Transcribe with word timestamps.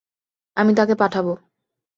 আমি 0.57 0.71
তাকে 0.73 0.95
পাঠাব। 0.95 1.27